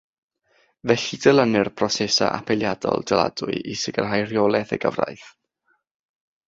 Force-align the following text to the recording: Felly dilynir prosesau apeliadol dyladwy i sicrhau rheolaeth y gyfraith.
Felly 0.93 1.11
dilynir 1.25 1.69
prosesau 1.81 2.31
apeliadol 2.39 3.07
dyladwy 3.13 3.61
i 3.75 3.79
sicrhau 3.85 4.27
rheolaeth 4.33 4.77
y 4.79 4.83
gyfraith. 4.87 5.29